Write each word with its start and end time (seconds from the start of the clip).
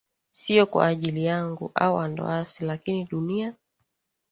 Siyo 0.31 0.65
kwa 0.65 0.87
ajili 0.87 1.25
yangu 1.25 1.71
au 1.75 1.99
Andoas 1.99 2.61
lakini 2.61 3.03
dunia 3.05 3.55